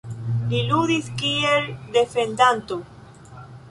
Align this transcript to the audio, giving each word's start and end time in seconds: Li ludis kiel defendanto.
Li 0.53 0.61
ludis 0.71 1.13
kiel 1.21 1.71
defendanto. 1.99 2.85